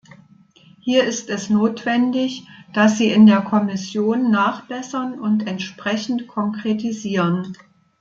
Hier 0.79 1.03
ist 1.03 1.29
es 1.29 1.51
notwendig, 1.51 2.47
dass 2.73 2.97
Sie 2.97 3.11
in 3.11 3.27
der 3.27 3.41
Kommission 3.41 4.31
nachbessern 4.31 5.19
und 5.19 5.45
entsprechend 5.45 6.27
konkretisieren. 6.27 7.55